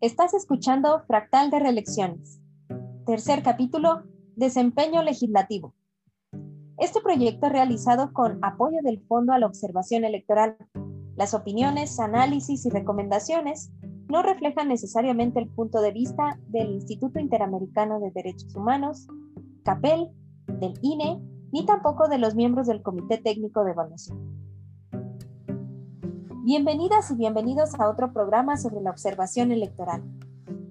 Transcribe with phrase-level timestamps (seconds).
[0.00, 2.40] Estás escuchando Fractal de Reelecciones.
[3.04, 5.74] Tercer capítulo, Desempeño Legislativo.
[6.78, 10.56] Este proyecto realizado con apoyo del Fondo a la Observación Electoral.
[11.16, 13.72] Las opiniones, análisis y recomendaciones
[14.08, 19.06] no reflejan necesariamente el punto de vista del Instituto Interamericano de Derechos Humanos,
[19.64, 20.08] CAPEL,
[20.46, 21.20] del INE,
[21.52, 24.29] ni tampoco de los miembros del Comité Técnico de Evaluación.
[26.42, 30.02] Bienvenidas y bienvenidos a otro programa sobre la observación electoral.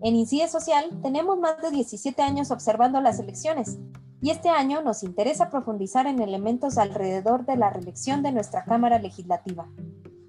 [0.01, 3.77] En INCIDE Social tenemos más de 17 años observando las elecciones
[4.19, 8.97] y este año nos interesa profundizar en elementos alrededor de la reelección de nuestra Cámara
[8.97, 9.67] Legislativa.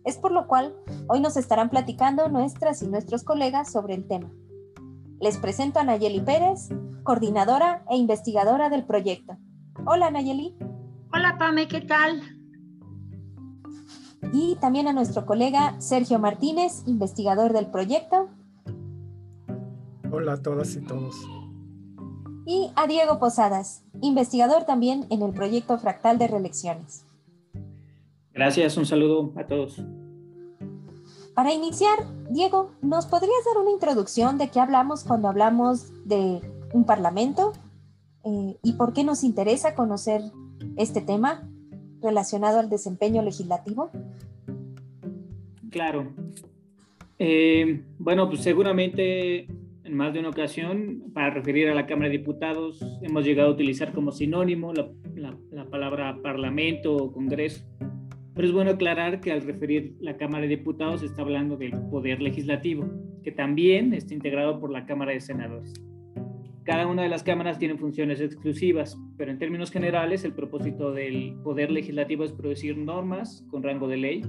[0.05, 0.77] Es por lo cual
[1.09, 4.31] hoy nos estarán platicando nuestras y nuestros colegas sobre el tema.
[5.21, 6.69] Les presento a Nayeli Pérez,
[7.03, 9.39] coordinadora e investigadora del proyecto.
[9.87, 10.55] Hola Nayeli.
[11.15, 12.40] Hola Pame, ¿qué tal?
[14.33, 18.29] Y también a nuestro colega Sergio Martínez, investigador del proyecto.
[20.13, 21.17] Hola a todas y todos.
[22.47, 27.05] Y a Diego Posadas, investigador también en el proyecto Fractal de Reelecciones.
[28.33, 29.83] Gracias, un saludo a todos.
[31.35, 31.99] Para iniciar,
[32.31, 36.41] Diego, ¿nos podrías dar una introducción de qué hablamos cuando hablamos de
[36.73, 37.53] un parlamento?
[38.25, 40.23] Eh, ¿Y por qué nos interesa conocer
[40.77, 41.50] este tema?
[42.03, 43.91] Relacionado al desempeño legislativo?
[45.71, 46.13] Claro.
[47.19, 49.47] Eh, bueno, pues seguramente
[49.91, 53.53] en más de una ocasión, para referir a la Cámara de Diputados, hemos llegado a
[53.53, 54.89] utilizar como sinónimo la,
[55.51, 57.65] la palabra parlamento o congreso.
[58.35, 62.23] Pero es bueno aclarar que al referir la Cámara de Diputados está hablando del poder
[62.23, 62.89] legislativo,
[63.23, 65.75] que también está integrado por la Cámara de Senadores.
[66.71, 71.35] Cada una de las cámaras tiene funciones exclusivas, pero en términos generales el propósito del
[71.43, 74.23] poder legislativo es producir normas con rango de ley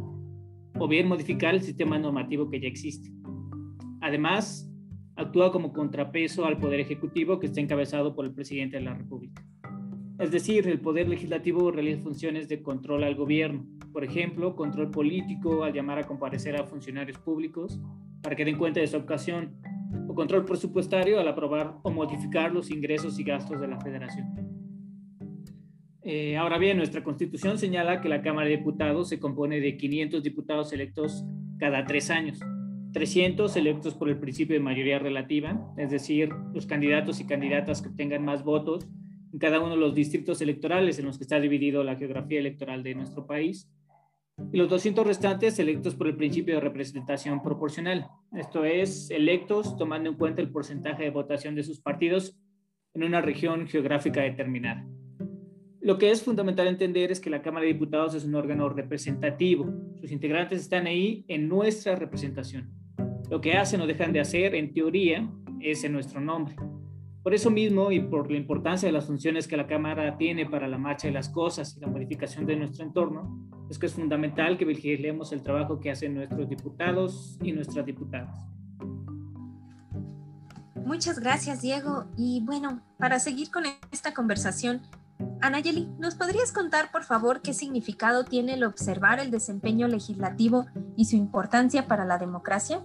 [0.80, 3.12] o bien modificar el sistema normativo que ya existe.
[4.02, 4.68] Además,
[5.16, 9.46] actúa como contrapeso al poder ejecutivo que está encabezado por el presidente de la República.
[10.18, 15.64] Es decir, el poder legislativo realiza funciones de control al gobierno, por ejemplo, control político
[15.64, 17.80] al llamar a comparecer a funcionarios públicos
[18.24, 19.61] para que den cuenta de su ocasión
[20.12, 24.28] o control presupuestario al aprobar o modificar los ingresos y gastos de la federación.
[26.04, 30.22] Eh, ahora bien, nuestra constitución señala que la Cámara de Diputados se compone de 500
[30.22, 31.24] diputados electos
[31.60, 32.42] cada tres años,
[32.92, 37.90] 300 electos por el principio de mayoría relativa, es decir, los candidatos y candidatas que
[37.92, 38.90] tengan más votos
[39.32, 42.84] en cada uno de los distritos electorales en los que está dividido la geografía electoral
[42.84, 43.72] de nuestro país,
[44.52, 48.08] y los 200 restantes electos por el principio de representación proporcional.
[48.34, 52.38] Esto es, electos tomando en cuenta el porcentaje de votación de sus partidos
[52.94, 54.86] en una región geográfica determinada.
[55.80, 59.66] Lo que es fundamental entender es que la Cámara de Diputados es un órgano representativo.
[60.00, 62.72] Sus integrantes están ahí en nuestra representación.
[63.30, 65.28] Lo que hacen o dejan de hacer, en teoría,
[65.60, 66.56] es en nuestro nombre.
[67.24, 70.68] Por eso mismo y por la importancia de las funciones que la Cámara tiene para
[70.68, 74.58] la marcha de las cosas y la modificación de nuestro entorno, es que es fundamental
[74.58, 78.38] que vigilemos el trabajo que hacen nuestros diputados y nuestras diputadas.
[80.76, 82.06] Muchas gracias, Diego.
[82.18, 84.82] Y bueno, para seguir con esta conversación,
[85.40, 90.66] Anayeli, ¿nos podrías contar, por favor, qué significado tiene el observar el desempeño legislativo
[90.98, 92.82] y su importancia para la democracia?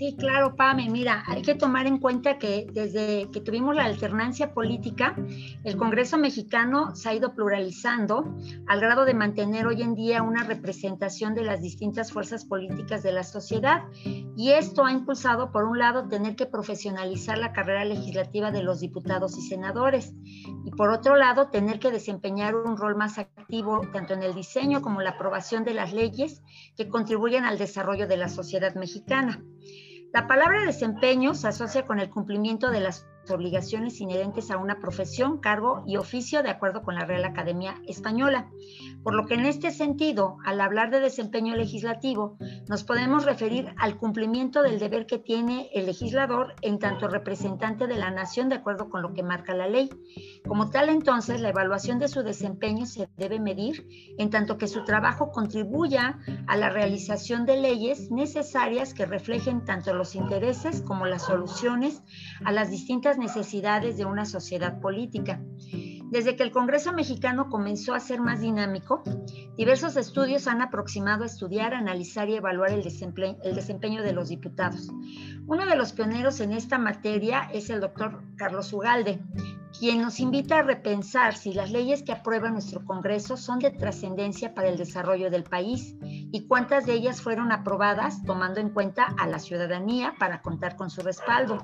[0.00, 0.88] Sí, claro, Pame.
[0.88, 5.14] Mira, hay que tomar en cuenta que desde que tuvimos la alternancia política,
[5.62, 8.34] el Congreso mexicano se ha ido pluralizando
[8.66, 13.12] al grado de mantener hoy en día una representación de las distintas fuerzas políticas de
[13.12, 13.82] la sociedad.
[14.38, 18.80] Y esto ha impulsado, por un lado, tener que profesionalizar la carrera legislativa de los
[18.80, 20.14] diputados y senadores.
[20.64, 24.80] Y por otro lado, tener que desempeñar un rol más activo tanto en el diseño
[24.80, 26.40] como la aprobación de las leyes
[26.74, 29.44] que contribuyen al desarrollo de la sociedad mexicana.
[30.12, 35.38] La palabra desempeño se asocia con el cumplimiento de las obligaciones inherentes a una profesión,
[35.38, 38.48] cargo y oficio de acuerdo con la Real Academia Española.
[39.02, 43.96] Por lo que en este sentido, al hablar de desempeño legislativo, nos podemos referir al
[43.96, 48.88] cumplimiento del deber que tiene el legislador en tanto representante de la nación de acuerdo
[48.88, 49.90] con lo que marca la ley.
[50.46, 53.86] Como tal, entonces, la evaluación de su desempeño se debe medir
[54.18, 59.94] en tanto que su trabajo contribuya a la realización de leyes necesarias que reflejen tanto
[59.94, 62.02] los intereses como las soluciones
[62.44, 65.40] a las distintas necesidades de una sociedad política.
[66.10, 69.04] Desde que el Congreso mexicano comenzó a ser más dinámico,
[69.56, 74.28] diversos estudios han aproximado a estudiar, analizar y evaluar el desempeño, el desempeño de los
[74.28, 74.88] diputados.
[75.46, 79.20] Uno de los pioneros en esta materia es el doctor Carlos Ugalde,
[79.78, 84.54] quien nos invita a repensar si las leyes que aprueba nuestro Congreso son de trascendencia
[84.54, 89.26] para el desarrollo del país y cuántas de ellas fueron aprobadas tomando en cuenta a
[89.26, 91.62] la ciudadanía para contar con su respaldo.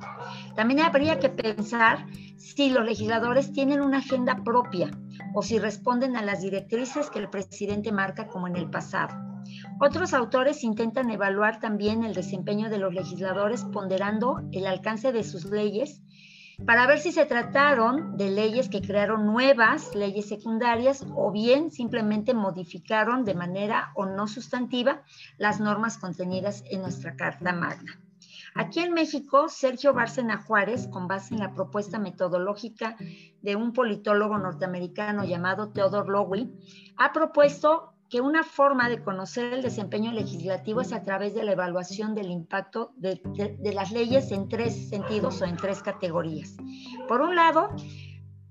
[0.54, 2.06] También habría que pensar
[2.36, 4.90] si los legisladores tienen una agenda propia
[5.34, 9.14] o si responden a las directrices que el presidente marca como en el pasado.
[9.80, 15.44] Otros autores intentan evaluar también el desempeño de los legisladores ponderando el alcance de sus
[15.44, 16.02] leyes
[16.64, 22.32] para ver si se trataron de leyes que crearon nuevas leyes secundarias o bien simplemente
[22.32, 25.02] modificaron de manera o no sustantiva
[25.36, 28.00] las normas contenidas en nuestra Carta Magna.
[28.54, 32.96] Aquí en México, Sergio Bárcena Juárez, con base en la propuesta metodológica
[33.42, 36.50] de un politólogo norteamericano llamado Theodore Lowy,
[36.96, 41.52] ha propuesto que una forma de conocer el desempeño legislativo es a través de la
[41.52, 43.20] evaluación del impacto de,
[43.74, 46.56] las leyes en tres sentidos o en tres categorías.
[47.08, 47.70] Por un lado,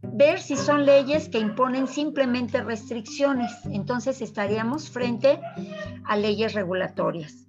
[0.02, 5.40] ver si son leyes que imponen simplemente restricciones, entonces estaríamos frente
[6.06, 7.48] a leyes regulatorias.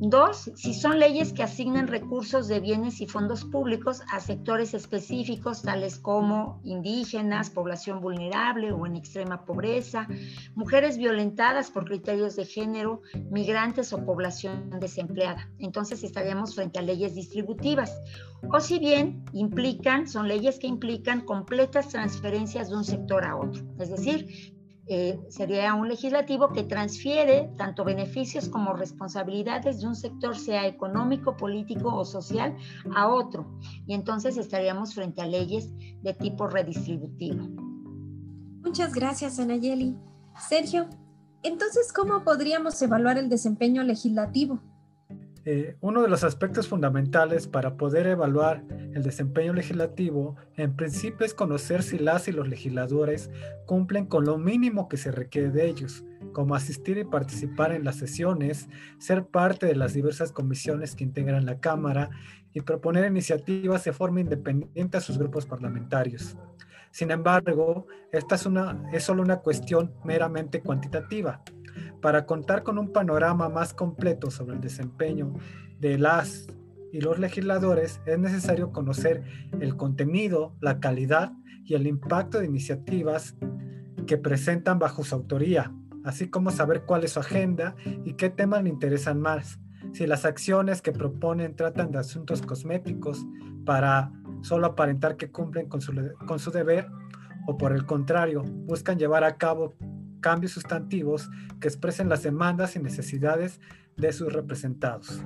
[0.00, 5.62] Dos, si son leyes que asignan recursos de bienes y fondos públicos a sectores específicos,
[5.62, 10.06] tales como indígenas, población vulnerable o en extrema pobreza,
[10.54, 15.50] mujeres violentadas por criterios de género, migrantes o población desempleada.
[15.58, 17.92] Entonces estaríamos frente a leyes distributivas.
[18.52, 23.64] O si bien implican, son leyes que implican completas transferencias de un sector a otro.
[23.80, 24.57] Es decir,
[24.88, 31.36] eh, sería un legislativo que transfiere tanto beneficios como responsabilidades de un sector, sea económico,
[31.36, 32.56] político o social,
[32.94, 33.46] a otro.
[33.86, 35.70] Y entonces estaríamos frente a leyes
[36.02, 37.46] de tipo redistributivo.
[38.62, 39.96] Muchas gracias, Anayeli.
[40.48, 40.88] Sergio,
[41.42, 44.60] entonces, ¿cómo podríamos evaluar el desempeño legislativo?
[45.50, 48.62] Eh, uno de los aspectos fundamentales para poder evaluar
[48.92, 53.30] el desempeño legislativo, en principio, es conocer si las y los legisladores
[53.64, 56.04] cumplen con lo mínimo que se requiere de ellos,
[56.34, 58.68] como asistir y participar en las sesiones,
[58.98, 62.10] ser parte de las diversas comisiones que integran la Cámara
[62.52, 66.36] y proponer iniciativas de forma independiente a sus grupos parlamentarios.
[66.90, 71.42] Sin embargo, esta es, solo una cuestión meramente cuantitativa
[72.00, 75.34] para contar con un panorama más completo sobre el desempeño
[75.80, 76.46] de las
[76.92, 79.22] y los legisladores es necesario conocer
[79.60, 81.32] el contenido, la calidad
[81.64, 83.36] y el impacto de iniciativas
[84.06, 85.72] que presentan bajo su autoría,
[86.04, 89.60] así como saber cuál es su agenda y qué temas le interesan más.
[89.92, 93.26] Si las acciones que proponen tratan de asuntos cosméticos
[93.66, 94.10] para
[94.40, 95.92] solo aparentar que cumplen con su,
[96.26, 96.88] con su deber
[97.46, 99.74] o por el contrario, buscan llevar a cabo
[100.20, 101.30] cambios sustantivos
[101.60, 103.60] que expresen las demandas y necesidades
[103.96, 105.22] de sus representados.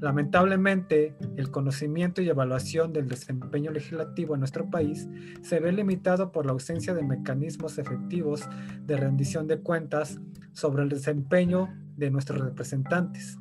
[0.00, 5.08] Lamentablemente, el conocimiento y evaluación del desempeño legislativo en nuestro país
[5.42, 8.46] se ve limitado por la ausencia de mecanismos efectivos
[8.84, 10.20] de rendición de cuentas
[10.52, 13.38] sobre el desempeño de nuestros representantes.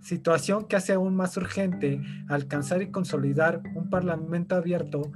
[0.00, 5.12] Situación que hace aún más urgente alcanzar y consolidar un parlamento abierto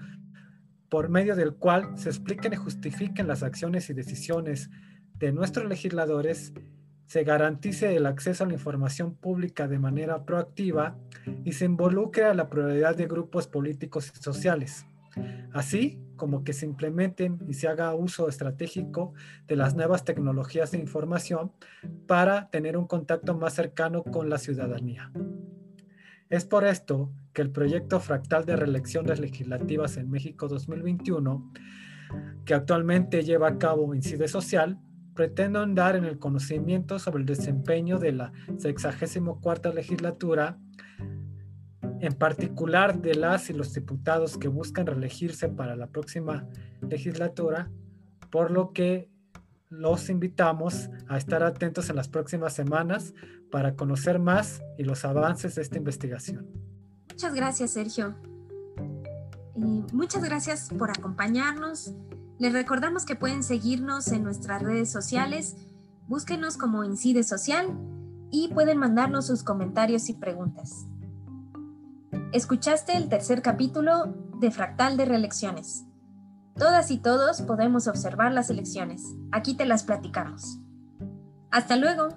[0.90, 4.70] por medio del cual se expliquen y justifiquen las acciones y decisiones
[5.14, 6.52] de nuestros legisladores,
[7.06, 10.98] se garantice el acceso a la información pública de manera proactiva
[11.44, 14.86] y se involucre a la pluralidad de grupos políticos y sociales,
[15.52, 19.14] así como que se implementen y se haga uso estratégico
[19.46, 21.52] de las nuevas tecnologías de información
[22.06, 25.10] para tener un contacto más cercano con la ciudadanía.
[26.30, 31.52] Es por esto que el proyecto fractal de reelecciones legislativas en México 2021,
[32.44, 34.78] que actualmente lleva a cabo Incide Social,
[35.14, 40.56] pretende andar en el conocimiento sobre el desempeño de la 64 legislatura,
[41.98, 46.46] en particular de las y los diputados que buscan reelegirse para la próxima
[46.88, 47.72] legislatura,
[48.30, 49.10] por lo que
[49.70, 53.14] los invitamos a estar atentos en las próximas semanas
[53.50, 56.48] para conocer más y los avances de esta investigación.
[57.08, 58.16] Muchas gracias, Sergio.
[59.56, 61.94] Y muchas gracias por acompañarnos.
[62.38, 65.56] Les recordamos que pueden seguirnos en nuestras redes sociales.
[66.08, 67.68] Búsquenos como Incide Social
[68.32, 70.86] y pueden mandarnos sus comentarios y preguntas.
[72.32, 75.84] Escuchaste el tercer capítulo de Fractal de Reelecciones.
[76.60, 79.02] Todas y todos podemos observar las elecciones.
[79.32, 80.58] Aquí te las platicamos.
[81.50, 82.08] Hasta luego.